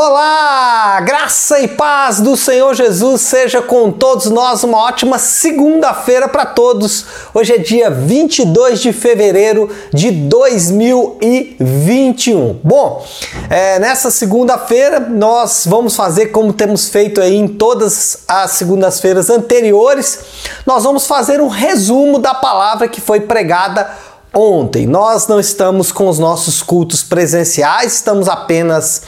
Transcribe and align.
Olá, 0.00 1.00
graça 1.00 1.58
e 1.58 1.66
paz 1.66 2.20
do 2.20 2.36
Senhor 2.36 2.72
Jesus 2.72 3.20
seja 3.20 3.60
com 3.60 3.90
todos 3.90 4.26
nós. 4.26 4.62
Uma 4.62 4.78
ótima 4.78 5.18
segunda-feira 5.18 6.28
para 6.28 6.46
todos. 6.46 7.04
Hoje 7.34 7.54
é 7.54 7.58
dia 7.58 7.90
22 7.90 8.80
de 8.80 8.92
fevereiro 8.92 9.68
de 9.92 10.12
2021. 10.12 12.60
Bom, 12.62 13.04
é, 13.50 13.80
nessa 13.80 14.08
segunda-feira 14.12 15.00
nós 15.00 15.64
vamos 15.66 15.96
fazer 15.96 16.26
como 16.26 16.52
temos 16.52 16.88
feito 16.88 17.20
aí 17.20 17.34
em 17.34 17.48
todas 17.48 18.18
as 18.28 18.52
segundas-feiras 18.52 19.28
anteriores. 19.28 20.20
Nós 20.64 20.84
vamos 20.84 21.08
fazer 21.08 21.40
um 21.40 21.48
resumo 21.48 22.20
da 22.20 22.34
palavra 22.34 22.86
que 22.86 23.00
foi 23.00 23.18
pregada 23.18 23.90
ontem. 24.32 24.86
Nós 24.86 25.26
não 25.26 25.40
estamos 25.40 25.90
com 25.90 26.08
os 26.08 26.20
nossos 26.20 26.62
cultos 26.62 27.02
presenciais, 27.02 27.94
estamos 27.94 28.28
apenas 28.28 29.02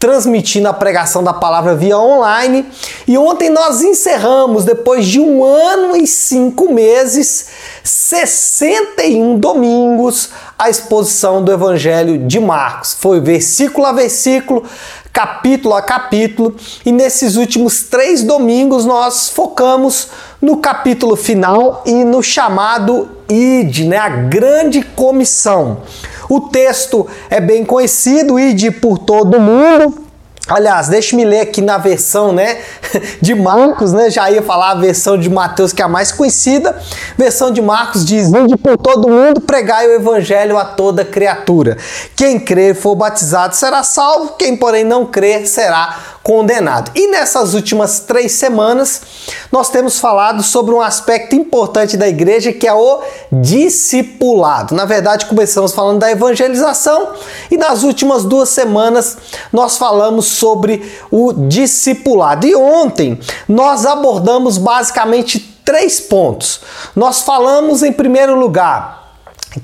transmitindo 0.00 0.66
a 0.66 0.72
pregação 0.72 1.22
da 1.22 1.34
palavra 1.34 1.76
via 1.76 1.98
online. 1.98 2.64
E 3.06 3.18
ontem 3.18 3.50
nós 3.50 3.82
encerramos, 3.82 4.64
depois 4.64 5.06
de 5.06 5.20
um 5.20 5.44
ano 5.44 5.94
e 5.94 6.06
cinco 6.06 6.72
meses, 6.72 7.48
61 7.84 9.38
domingos, 9.38 10.30
a 10.58 10.70
exposição 10.70 11.44
do 11.44 11.52
Evangelho 11.52 12.26
de 12.26 12.40
Marcos. 12.40 12.96
Foi 12.98 13.20
versículo 13.20 13.86
a 13.86 13.92
versículo, 13.92 14.64
capítulo 15.12 15.74
a 15.74 15.82
capítulo, 15.82 16.56
e 16.84 16.90
nesses 16.90 17.36
últimos 17.36 17.82
três 17.82 18.22
domingos 18.22 18.86
nós 18.86 19.28
focamos 19.28 20.08
no 20.40 20.56
capítulo 20.56 21.14
final 21.14 21.82
e 21.84 22.04
no 22.04 22.22
chamado 22.22 23.06
ID, 23.28 23.80
né, 23.80 23.98
a 23.98 24.08
grande 24.08 24.82
comissão. 24.82 25.82
O 26.30 26.40
texto 26.40 27.08
é 27.28 27.40
bem 27.40 27.64
conhecido, 27.64 28.38
ide 28.38 28.70
por 28.70 28.98
todo 28.98 29.40
mundo. 29.40 30.10
Aliás, 30.46 30.88
deixe-me 30.88 31.24
ler 31.24 31.40
aqui 31.40 31.60
na 31.60 31.76
versão, 31.76 32.32
né, 32.32 32.58
de 33.20 33.34
Marcos, 33.34 33.92
né? 33.92 34.10
Já 34.10 34.30
ia 34.30 34.40
falar 34.40 34.70
a 34.70 34.74
versão 34.76 35.18
de 35.18 35.28
Mateus 35.28 35.72
que 35.72 35.82
é 35.82 35.84
a 35.84 35.88
mais 35.88 36.12
conhecida. 36.12 36.76
Versão 37.18 37.50
de 37.50 37.60
Marcos 37.60 38.04
diz: 38.04 38.28
"Ide 38.28 38.56
por 38.56 38.76
todo 38.76 39.08
mundo, 39.08 39.40
pregai 39.40 39.88
o 39.88 39.92
evangelho 39.92 40.56
a 40.56 40.64
toda 40.64 41.04
criatura. 41.04 41.76
Quem 42.14 42.38
crer 42.38 42.72
e 42.72 42.74
for 42.74 42.94
batizado 42.94 43.56
será 43.56 43.82
salvo, 43.82 44.34
quem 44.38 44.56
porém 44.56 44.84
não 44.84 45.06
crer 45.06 45.48
será 45.48 45.96
condenado. 46.30 46.92
E 46.94 47.08
nessas 47.08 47.54
últimas 47.54 47.98
três 47.98 48.30
semanas, 48.30 49.02
nós 49.50 49.68
temos 49.68 49.98
falado 49.98 50.44
sobre 50.44 50.72
um 50.72 50.80
aspecto 50.80 51.34
importante 51.34 51.96
da 51.96 52.06
igreja 52.06 52.52
que 52.52 52.68
é 52.68 52.72
o 52.72 53.02
discipulado. 53.32 54.72
Na 54.72 54.84
verdade, 54.84 55.26
começamos 55.26 55.72
falando 55.72 55.98
da 55.98 56.08
evangelização 56.08 57.14
e 57.50 57.56
nas 57.56 57.82
últimas 57.82 58.24
duas 58.24 58.48
semanas 58.48 59.18
nós 59.52 59.76
falamos 59.76 60.26
sobre 60.26 60.88
o 61.10 61.32
discipulado. 61.32 62.46
E 62.46 62.54
ontem 62.54 63.18
nós 63.48 63.84
abordamos 63.84 64.56
basicamente 64.56 65.40
três 65.64 65.98
pontos. 65.98 66.60
Nós 66.94 67.22
falamos, 67.22 67.82
em 67.82 67.92
primeiro 67.92 68.38
lugar, 68.38 69.16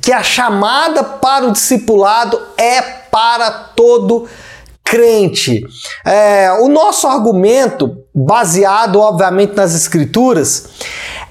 que 0.02 0.12
a 0.12 0.24
chamada 0.24 1.04
para 1.04 1.46
o 1.46 1.52
discipulado 1.52 2.42
é 2.58 2.82
para 2.82 3.52
todo 3.52 4.18
mundo 4.18 4.45
crente. 4.86 5.66
É, 6.04 6.52
o 6.60 6.68
nosso 6.68 7.08
argumento, 7.08 7.98
baseado 8.14 9.00
obviamente 9.00 9.54
nas 9.56 9.74
Escrituras, 9.74 10.68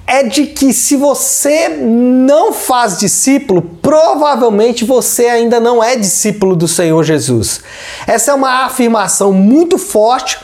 é 0.06 0.24
de 0.24 0.48
que 0.48 0.74
se 0.74 0.98
você 0.98 1.70
não 1.70 2.52
faz 2.54 3.00
discípulo, 3.00 3.62
provavelmente 3.82 4.84
você 4.84 5.28
ainda 5.28 5.60
não 5.60 5.82
é 5.82 5.96
discípulo 5.96 6.56
do 6.56 6.68
Senhor 6.68 7.02
Jesus. 7.04 7.62
Essa 8.06 8.32
é 8.32 8.34
uma 8.34 8.66
afirmação 8.66 9.32
muito 9.32 9.78
forte, 9.78 10.38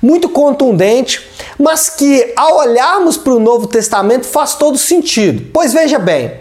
muito 0.00 0.28
contundente, 0.28 1.28
mas 1.58 1.90
que 1.90 2.32
ao 2.36 2.58
olharmos 2.58 3.16
para 3.16 3.34
o 3.34 3.40
Novo 3.40 3.66
Testamento 3.66 4.26
faz 4.26 4.54
todo 4.54 4.78
sentido. 4.78 5.50
Pois 5.52 5.72
veja 5.72 5.98
bem, 5.98 6.38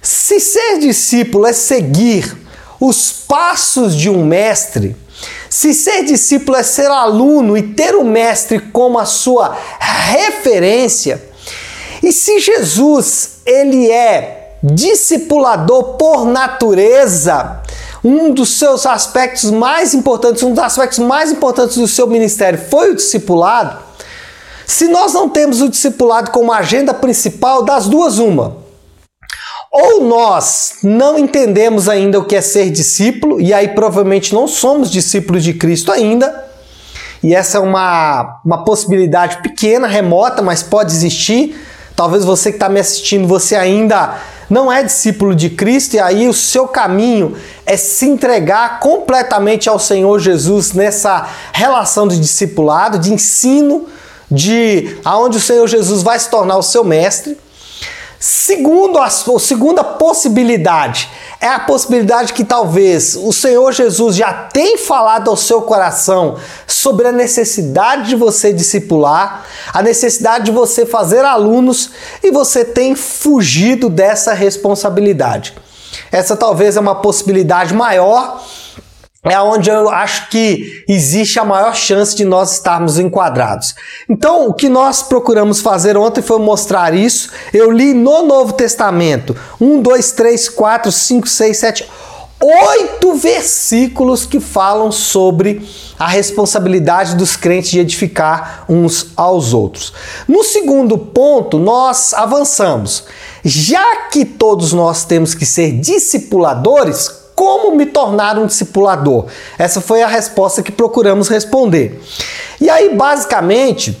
se 0.00 0.40
ser 0.40 0.78
discípulo 0.78 1.46
é 1.46 1.52
seguir 1.52 2.36
os 2.80 3.12
passos 3.12 3.94
de 3.94 4.10
um 4.10 4.24
mestre, 4.24 4.96
se 5.54 5.72
ser 5.72 6.02
discípulo 6.02 6.56
é 6.56 6.64
ser 6.64 6.90
aluno 6.90 7.56
e 7.56 7.62
ter 7.62 7.94
o 7.94 8.02
mestre 8.02 8.58
como 8.58 8.98
a 8.98 9.04
sua 9.04 9.56
referência, 9.78 11.22
e 12.02 12.10
se 12.10 12.40
Jesus 12.40 13.36
ele 13.46 13.88
é 13.88 14.56
discipulador 14.60 15.96
por 15.96 16.24
natureza, 16.24 17.62
um 18.02 18.32
dos 18.32 18.58
seus 18.58 18.84
aspectos 18.84 19.52
mais 19.52 19.94
importantes, 19.94 20.42
um 20.42 20.50
dos 20.50 20.58
aspectos 20.58 20.98
mais 20.98 21.30
importantes 21.30 21.76
do 21.76 21.86
seu 21.86 22.08
ministério 22.08 22.58
foi 22.68 22.90
o 22.90 22.96
discipulado. 22.96 23.78
Se 24.66 24.88
nós 24.88 25.12
não 25.12 25.28
temos 25.28 25.62
o 25.62 25.68
discipulado 25.68 26.32
como 26.32 26.52
agenda 26.52 26.92
principal, 26.92 27.62
das 27.62 27.86
duas 27.86 28.18
uma 28.18 28.63
ou 29.76 30.04
nós 30.04 30.74
não 30.84 31.18
entendemos 31.18 31.88
ainda 31.88 32.20
o 32.20 32.24
que 32.24 32.36
é 32.36 32.40
ser 32.40 32.70
discípulo, 32.70 33.40
e 33.40 33.52
aí 33.52 33.66
provavelmente 33.66 34.32
não 34.32 34.46
somos 34.46 34.88
discípulos 34.88 35.42
de 35.42 35.52
Cristo 35.52 35.90
ainda, 35.90 36.44
e 37.20 37.34
essa 37.34 37.58
é 37.58 37.60
uma, 37.60 38.38
uma 38.44 38.64
possibilidade 38.64 39.42
pequena, 39.42 39.88
remota, 39.88 40.40
mas 40.42 40.62
pode 40.62 40.92
existir. 40.92 41.58
Talvez 41.96 42.24
você 42.24 42.50
que 42.50 42.56
está 42.56 42.68
me 42.68 42.78
assistindo, 42.78 43.26
você 43.26 43.56
ainda 43.56 44.16
não 44.48 44.72
é 44.72 44.80
discípulo 44.80 45.34
de 45.34 45.50
Cristo, 45.50 45.94
e 45.96 45.98
aí 45.98 46.28
o 46.28 46.34
seu 46.34 46.68
caminho 46.68 47.34
é 47.66 47.76
se 47.76 48.06
entregar 48.06 48.78
completamente 48.78 49.68
ao 49.68 49.80
Senhor 49.80 50.20
Jesus 50.20 50.72
nessa 50.72 51.26
relação 51.52 52.06
de 52.06 52.20
discipulado, 52.20 52.96
de 52.96 53.12
ensino, 53.12 53.86
de 54.30 54.98
aonde 55.04 55.38
o 55.38 55.40
Senhor 55.40 55.66
Jesus 55.66 56.00
vai 56.00 56.16
se 56.16 56.30
tornar 56.30 56.58
o 56.58 56.62
seu 56.62 56.84
mestre. 56.84 57.36
Segundo 58.26 58.96
a, 58.96 59.04
a 59.04 59.10
segunda 59.10 59.84
possibilidade 59.84 61.10
é 61.38 61.46
a 61.46 61.60
possibilidade 61.60 62.32
que 62.32 62.42
talvez 62.42 63.16
o 63.16 63.34
Senhor 63.34 63.70
Jesus 63.70 64.16
já 64.16 64.32
tenha 64.32 64.78
falado 64.78 65.28
ao 65.28 65.36
seu 65.36 65.60
coração 65.60 66.38
sobre 66.66 67.06
a 67.06 67.12
necessidade 67.12 68.08
de 68.08 68.16
você 68.16 68.50
discipular, 68.50 69.44
a 69.74 69.82
necessidade 69.82 70.46
de 70.46 70.52
você 70.52 70.86
fazer 70.86 71.22
alunos 71.22 71.90
e 72.22 72.30
você 72.30 72.64
tem 72.64 72.94
fugido 72.94 73.90
dessa 73.90 74.32
responsabilidade. 74.32 75.52
Essa 76.10 76.34
talvez 76.34 76.78
é 76.78 76.80
uma 76.80 76.94
possibilidade 76.94 77.74
maior 77.74 78.42
é 79.24 79.40
onde 79.40 79.70
eu 79.70 79.88
acho 79.88 80.28
que 80.28 80.84
existe 80.86 81.38
a 81.38 81.44
maior 81.44 81.74
chance 81.74 82.14
de 82.14 82.24
nós 82.24 82.52
estarmos 82.52 82.98
enquadrados. 82.98 83.74
Então, 84.08 84.48
o 84.48 84.54
que 84.54 84.68
nós 84.68 85.02
procuramos 85.02 85.60
fazer 85.60 85.96
ontem 85.96 86.20
foi 86.20 86.38
mostrar 86.38 86.92
isso. 86.92 87.30
Eu 87.52 87.70
li 87.70 87.94
no 87.94 88.22
Novo 88.22 88.52
Testamento 88.52 89.34
um, 89.60 89.80
dois, 89.80 90.12
três, 90.12 90.48
quatro, 90.48 90.92
cinco, 90.92 91.26
seis, 91.26 91.56
sete, 91.56 91.88
oito 92.40 93.14
versículos 93.14 94.26
que 94.26 94.40
falam 94.40 94.92
sobre 94.92 95.66
a 95.98 96.06
responsabilidade 96.06 97.16
dos 97.16 97.36
crentes 97.36 97.70
de 97.70 97.80
edificar 97.80 98.64
uns 98.68 99.06
aos 99.16 99.54
outros. 99.54 99.94
No 100.28 100.44
segundo 100.44 100.98
ponto, 100.98 101.58
nós 101.58 102.12
avançamos. 102.12 103.04
Já 103.42 104.08
que 104.10 104.24
todos 104.24 104.72
nós 104.74 105.04
temos 105.04 105.34
que 105.34 105.46
ser 105.46 105.72
discipuladores, 105.72 107.23
como 107.44 107.76
me 107.76 107.84
tornar 107.84 108.38
um 108.38 108.46
discipulador? 108.46 109.26
Essa 109.58 109.78
foi 109.78 110.00
a 110.00 110.06
resposta 110.06 110.62
que 110.62 110.72
procuramos 110.72 111.28
responder. 111.28 112.02
E 112.58 112.70
aí, 112.70 112.94
basicamente, 112.94 113.94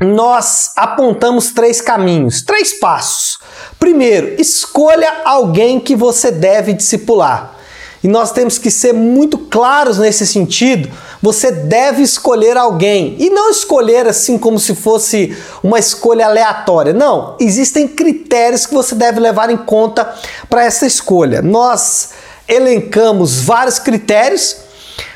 nós 0.00 0.72
apontamos 0.76 1.52
três 1.52 1.80
caminhos, 1.80 2.42
três 2.42 2.80
passos. 2.80 3.38
Primeiro, 3.78 4.34
escolha 4.40 5.20
alguém 5.24 5.78
que 5.78 5.94
você 5.94 6.32
deve 6.32 6.72
discipular. 6.72 7.56
E 8.02 8.08
nós 8.08 8.32
temos 8.32 8.58
que 8.58 8.68
ser 8.68 8.92
muito 8.92 9.38
claros 9.38 9.98
nesse 9.98 10.26
sentido. 10.26 10.90
Você 11.22 11.52
deve 11.52 12.02
escolher 12.02 12.56
alguém 12.56 13.14
e 13.16 13.30
não 13.30 13.48
escolher 13.48 14.08
assim 14.08 14.36
como 14.36 14.58
se 14.58 14.74
fosse 14.74 15.36
uma 15.62 15.78
escolha 15.78 16.26
aleatória. 16.26 16.92
Não, 16.92 17.36
existem 17.38 17.86
critérios 17.86 18.66
que 18.66 18.74
você 18.74 18.96
deve 18.96 19.20
levar 19.20 19.50
em 19.50 19.56
conta 19.56 20.12
para 20.50 20.64
essa 20.64 20.84
escolha. 20.84 21.40
Nós 21.42 22.10
elencamos 22.48 23.40
vários 23.40 23.78
critérios, 23.78 24.56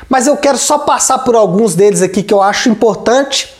mas 0.09 0.27
eu 0.27 0.37
quero 0.37 0.57
só 0.57 0.79
passar 0.79 1.19
por 1.19 1.35
alguns 1.35 1.75
deles 1.75 2.01
aqui 2.01 2.23
que 2.23 2.33
eu 2.33 2.41
acho 2.41 2.69
importante. 2.69 3.53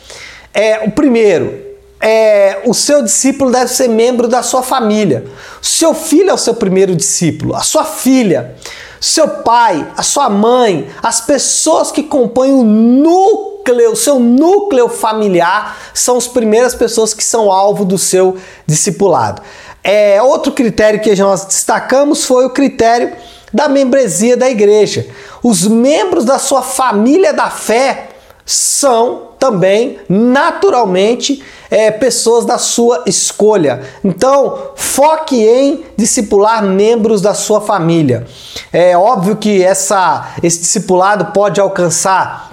É, 0.52 0.84
o 0.84 0.90
primeiro, 0.90 1.68
é, 2.00 2.62
o 2.64 2.72
seu 2.72 3.02
discípulo 3.02 3.50
deve 3.50 3.68
ser 3.68 3.88
membro 3.88 4.28
da 4.28 4.42
sua 4.42 4.62
família. 4.62 5.26
Seu 5.60 5.94
filho 5.94 6.30
é 6.30 6.34
o 6.34 6.38
seu 6.38 6.54
primeiro 6.54 6.94
discípulo, 6.94 7.54
a 7.54 7.60
sua 7.60 7.84
filha, 7.84 8.54
seu 9.00 9.28
pai, 9.28 9.86
a 9.96 10.02
sua 10.02 10.28
mãe, 10.28 10.88
as 11.02 11.20
pessoas 11.20 11.90
que 11.90 12.02
compõem 12.02 12.52
o 12.52 12.62
núcleo, 12.64 13.92
o 13.92 13.96
seu 13.96 14.18
núcleo 14.18 14.88
familiar 14.88 15.76
são 15.92 16.16
as 16.16 16.26
primeiras 16.26 16.74
pessoas 16.74 17.12
que 17.12 17.22
são 17.22 17.52
alvo 17.52 17.84
do 17.84 17.98
seu 17.98 18.36
discipulado. 18.66 19.42
É, 19.82 20.20
outro 20.22 20.52
critério 20.52 21.00
que 21.00 21.14
nós 21.16 21.44
destacamos 21.44 22.24
foi 22.24 22.44
o 22.44 22.50
critério 22.50 23.12
da 23.52 23.68
membresia 23.68 24.36
da 24.36 24.48
igreja. 24.48 25.06
Os 25.42 25.66
membros 25.66 26.24
da 26.24 26.38
sua 26.38 26.62
família 26.62 27.32
da 27.32 27.50
fé 27.50 28.08
são 28.44 29.28
também 29.38 29.98
naturalmente 30.08 31.42
é, 31.70 31.90
pessoas 31.90 32.44
da 32.44 32.58
sua 32.58 33.04
escolha. 33.06 33.82
Então, 34.04 34.72
foque 34.74 35.36
em 35.36 35.84
discipular 35.96 36.62
membros 36.62 37.20
da 37.20 37.34
sua 37.34 37.60
família. 37.60 38.26
É 38.72 38.96
óbvio 38.96 39.36
que 39.36 39.62
essa, 39.62 40.30
esse 40.42 40.60
discipulado 40.60 41.26
pode 41.26 41.60
alcançar 41.60 42.48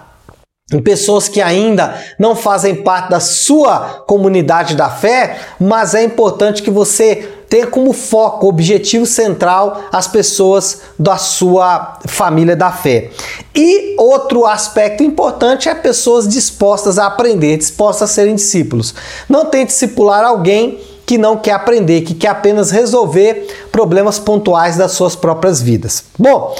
pessoas 0.84 1.28
que 1.28 1.42
ainda 1.42 1.96
não 2.18 2.36
fazem 2.36 2.76
parte 2.76 3.10
da 3.10 3.20
sua 3.20 4.04
comunidade 4.08 4.76
da 4.76 4.90
fé, 4.90 5.38
mas 5.60 5.94
é 5.94 6.04
importante 6.04 6.64
que 6.64 6.72
você 6.72 7.35
como 7.63 7.94
foco, 7.94 8.48
objetivo 8.48 9.06
central, 9.06 9.84
as 9.92 10.07
pessoas 10.07 10.81
da 10.98 11.18
sua 11.18 12.00
família 12.07 12.56
da 12.56 12.72
fé. 12.72 13.12
E 13.54 13.96
outro 13.98 14.46
aspecto 14.46 15.04
importante 15.04 15.69
é 15.69 15.75
pessoas 15.75 16.28
dispostas 16.28 16.98
a 16.98 17.06
aprender, 17.06 17.57
dispostas 17.57 18.10
a 18.10 18.13
serem 18.13 18.36
discípulos. 18.36 18.96
Não 19.30 19.46
tente 19.46 19.68
discipular 19.68 20.24
alguém 20.25 20.80
que 21.06 21.18
não 21.18 21.38
quer 21.38 21.52
aprender, 21.52 22.02
que 22.02 22.16
quer 22.16 22.30
apenas 22.30 22.72
resolver 22.72 23.48
problemas 23.72 24.18
pontuais 24.18 24.75
das 24.75 24.94
suas 24.94 25.16
próprias 25.16 25.62
vidas. 25.62 26.04
Bom, 26.18 26.56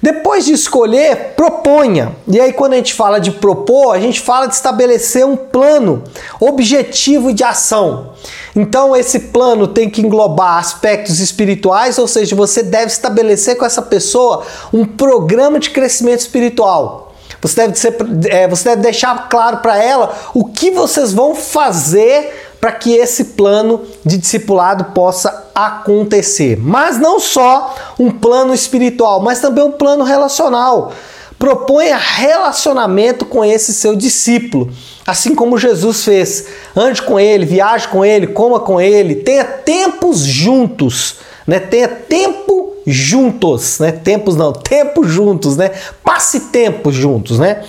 depois 0.00 0.44
de 0.44 0.52
escolher, 0.52 1.34
proponha. 1.36 2.14
E 2.28 2.40
aí, 2.40 2.52
quando 2.52 2.74
a 2.74 2.76
gente 2.76 2.94
fala 2.94 3.18
de 3.18 3.30
propor, 3.32 3.94
a 3.94 4.00
gente 4.00 4.20
fala 4.20 4.46
de 4.46 4.54
estabelecer 4.54 5.24
um 5.24 5.36
plano 5.36 6.04
objetivo 6.40 7.32
de 7.32 7.42
ação. 7.42 8.12
Então, 8.54 8.94
esse 8.94 9.18
plano 9.18 9.66
tem 9.66 9.88
que 9.88 10.00
englobar 10.00 10.58
aspectos 10.58 11.20
espirituais, 11.20 11.98
ou 11.98 12.06
seja, 12.06 12.36
você 12.36 12.62
deve 12.62 12.86
estabelecer 12.86 13.56
com 13.56 13.64
essa 13.64 13.82
pessoa 13.82 14.44
um 14.72 14.84
programa 14.84 15.58
de 15.58 15.70
crescimento 15.70 16.20
espiritual. 16.20 17.06
Você 17.40 17.56
deve, 17.56 17.78
ser, 17.78 17.96
é, 18.28 18.48
você 18.48 18.70
deve 18.70 18.82
deixar 18.82 19.28
claro 19.28 19.58
para 19.58 19.82
ela 19.82 20.14
o 20.34 20.44
que 20.46 20.70
vocês 20.70 21.12
vão 21.12 21.34
fazer 21.34 22.45
para 22.60 22.72
que 22.72 22.94
esse 22.94 23.24
plano 23.24 23.82
de 24.04 24.16
discipulado 24.16 24.84
possa 24.92 25.50
acontecer. 25.54 26.58
Mas 26.58 26.98
não 26.98 27.20
só 27.20 27.74
um 27.98 28.10
plano 28.10 28.54
espiritual, 28.54 29.20
mas 29.20 29.40
também 29.40 29.64
um 29.64 29.72
plano 29.72 30.04
relacional. 30.04 30.92
Proponha 31.38 31.96
relacionamento 31.96 33.26
com 33.26 33.44
esse 33.44 33.74
seu 33.74 33.94
discípulo, 33.94 34.70
assim 35.06 35.34
como 35.34 35.58
Jesus 35.58 36.04
fez. 36.04 36.46
Ande 36.74 37.02
com 37.02 37.20
ele, 37.20 37.44
viaje 37.44 37.86
com 37.88 38.04
ele, 38.04 38.28
coma 38.28 38.58
com 38.58 38.80
ele, 38.80 39.16
tenha 39.16 39.44
tempos 39.44 40.20
juntos, 40.20 41.16
né? 41.46 41.60
Tenha 41.60 41.88
tempo 41.88 42.75
juntos, 42.86 43.80
né? 43.80 43.90
Tempos 43.90 44.36
não, 44.36 44.52
tempo 44.52 45.02
juntos, 45.04 45.56
né? 45.56 45.72
Passe 46.04 46.40
tempo 46.40 46.92
juntos, 46.92 47.38
né? 47.38 47.64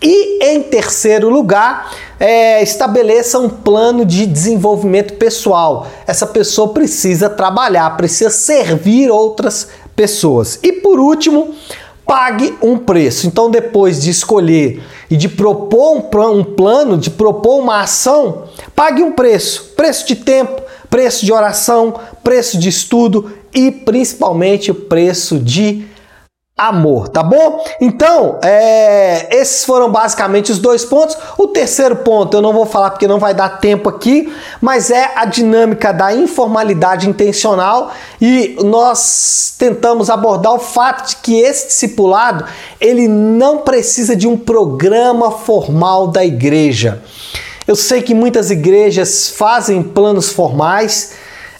E 0.00 0.44
em 0.44 0.62
terceiro 0.62 1.28
lugar, 1.28 1.92
é, 2.18 2.62
estabeleça 2.62 3.38
um 3.38 3.48
plano 3.48 4.04
de 4.04 4.26
desenvolvimento 4.26 5.14
pessoal. 5.14 5.88
Essa 6.06 6.26
pessoa 6.26 6.68
precisa 6.68 7.28
trabalhar, 7.28 7.96
precisa 7.96 8.30
servir 8.30 9.10
outras 9.10 9.68
pessoas. 9.96 10.58
E 10.62 10.72
por 10.72 11.00
último, 11.00 11.54
pague 12.06 12.56
um 12.62 12.78
preço. 12.78 13.26
Então, 13.26 13.50
depois 13.50 14.00
de 14.00 14.10
escolher 14.10 14.82
e 15.10 15.16
de 15.16 15.28
propor 15.28 15.96
um, 15.96 16.44
plano, 16.44 16.96
de 16.96 17.10
propor 17.10 17.58
uma 17.58 17.82
ação, 17.82 18.44
pague 18.74 19.02
um 19.02 19.12
preço: 19.12 19.72
preço 19.76 20.06
de 20.06 20.16
tempo, 20.16 20.62
preço 20.88 21.24
de 21.24 21.32
oração, 21.32 21.94
preço 22.22 22.58
de 22.58 22.68
estudo 22.68 23.32
e 23.54 23.70
principalmente 23.70 24.70
o 24.70 24.74
preço 24.74 25.38
de 25.38 25.88
amor, 26.60 27.08
tá 27.08 27.22
bom? 27.22 27.64
Então, 27.80 28.38
é, 28.42 29.34
esses 29.34 29.64
foram 29.64 29.90
basicamente 29.90 30.52
os 30.52 30.58
dois 30.58 30.84
pontos. 30.84 31.16
O 31.38 31.48
terceiro 31.48 31.96
ponto 31.96 32.36
eu 32.36 32.42
não 32.42 32.52
vou 32.52 32.66
falar 32.66 32.90
porque 32.90 33.08
não 33.08 33.18
vai 33.18 33.32
dar 33.32 33.60
tempo 33.60 33.88
aqui, 33.88 34.30
mas 34.60 34.90
é 34.90 35.12
a 35.16 35.24
dinâmica 35.24 35.90
da 35.90 36.14
informalidade 36.14 37.08
intencional 37.08 37.92
e 38.20 38.58
nós 38.62 39.54
tentamos 39.58 40.10
abordar 40.10 40.52
o 40.52 40.58
fato 40.58 41.08
de 41.08 41.16
que 41.16 41.40
esse 41.40 41.68
discipulado 41.68 42.44
ele 42.78 43.08
não 43.08 43.58
precisa 43.58 44.14
de 44.14 44.28
um 44.28 44.36
programa 44.36 45.30
formal 45.30 46.08
da 46.08 46.22
igreja. 46.22 47.02
Eu 47.66 47.76
sei 47.76 48.02
que 48.02 48.14
muitas 48.14 48.50
igrejas 48.50 49.30
fazem 49.30 49.82
planos 49.82 50.30
formais, 50.30 51.12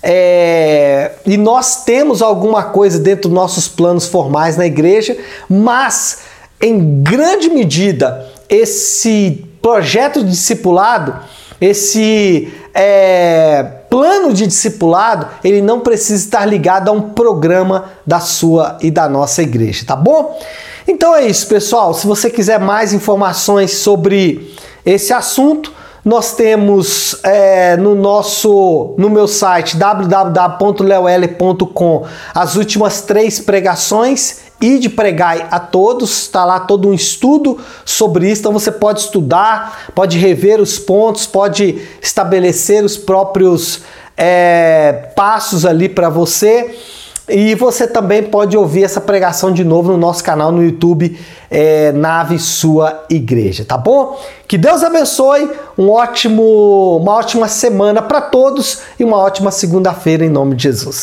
é, 0.02 1.12
e 1.26 1.36
nós 1.36 1.84
temos 1.84 2.22
alguma 2.22 2.64
coisa 2.64 2.98
dentro 2.98 3.28
dos 3.28 3.32
nossos 3.32 3.68
planos 3.68 4.06
formais 4.06 4.56
na 4.56 4.66
igreja, 4.66 5.16
mas 5.48 6.20
em 6.60 7.02
grande 7.02 7.50
medida 7.50 8.26
esse 8.48 9.44
projeto 9.60 10.24
de 10.24 10.30
discipulado, 10.30 11.14
esse 11.60 12.52
é, 12.74 13.62
plano 13.90 14.32
de 14.32 14.46
discipulado, 14.46 15.28
ele 15.44 15.60
não 15.60 15.80
precisa 15.80 16.24
estar 16.24 16.46
ligado 16.46 16.88
a 16.88 16.92
um 16.92 17.10
programa 17.10 17.90
da 18.06 18.20
sua 18.20 18.78
e 18.80 18.90
da 18.90 19.08
nossa 19.08 19.42
igreja, 19.42 19.84
tá 19.86 19.94
bom? 19.94 20.38
Então 20.88 21.14
é 21.14 21.26
isso, 21.26 21.46
pessoal. 21.46 21.92
Se 21.92 22.06
você 22.06 22.30
quiser 22.30 22.58
mais 22.58 22.92
informações 22.92 23.72
sobre 23.74 24.54
esse 24.84 25.12
assunto, 25.12 25.72
nós 26.04 26.34
temos 26.34 27.16
é, 27.22 27.76
no 27.76 27.94
nosso 27.94 28.94
no 28.96 29.10
meu 29.10 29.28
site 29.28 29.76
www.leol.com 29.76 30.46
as 32.34 32.56
últimas 32.56 33.02
três 33.02 33.38
pregações 33.38 34.50
e 34.60 34.78
de 34.78 34.88
pregar 34.90 35.48
a 35.50 35.58
todos, 35.58 36.22
está 36.22 36.44
lá 36.44 36.60
todo 36.60 36.88
um 36.88 36.94
estudo 36.94 37.58
sobre 37.84 38.30
isso, 38.30 38.42
então 38.42 38.52
você 38.52 38.70
pode 38.70 39.00
estudar, 39.00 39.90
pode 39.94 40.18
rever 40.18 40.60
os 40.60 40.78
pontos, 40.78 41.26
pode 41.26 41.80
estabelecer 42.02 42.84
os 42.84 42.98
próprios 42.98 43.80
é, 44.16 45.10
passos 45.16 45.64
ali 45.64 45.88
para 45.88 46.10
você. 46.10 46.78
E 47.28 47.54
você 47.54 47.86
também 47.86 48.24
pode 48.24 48.56
ouvir 48.56 48.84
essa 48.84 49.00
pregação 49.00 49.52
de 49.52 49.62
novo 49.62 49.92
no 49.92 49.98
nosso 49.98 50.22
canal 50.24 50.50
no 50.50 50.62
YouTube, 50.62 51.18
é, 51.50 51.92
Nave 51.92 52.38
Sua 52.38 53.04
Igreja, 53.08 53.64
tá 53.64 53.78
bom? 53.78 54.18
Que 54.48 54.58
Deus 54.58 54.82
abençoe, 54.82 55.48
um 55.78 55.90
ótimo, 55.90 56.98
uma 57.00 57.12
ótima 57.12 57.46
semana 57.46 58.02
para 58.02 58.20
todos 58.20 58.80
e 58.98 59.04
uma 59.04 59.16
ótima 59.16 59.50
segunda-feira 59.50 60.24
em 60.24 60.28
nome 60.28 60.56
de 60.56 60.64
Jesus. 60.64 60.98